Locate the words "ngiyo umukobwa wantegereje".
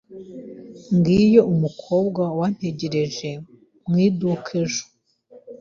0.95-3.29